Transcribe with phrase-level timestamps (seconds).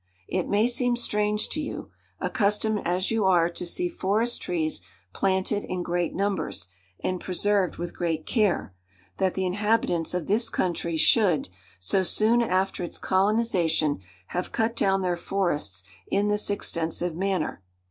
[0.27, 4.81] It may seem strange to you, accustomed as you are to see forest trees
[5.13, 6.69] planted in great numbers,
[7.03, 8.73] and preserved with great care,
[9.17, 15.03] that the inhabitants of this country should, so soon after its colonization, have cut down
[15.03, 17.61] their forests in this extensive manner.